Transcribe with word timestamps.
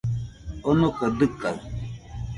Onokaɨ 0.69 1.07
dɨkaɨ 1.17 1.57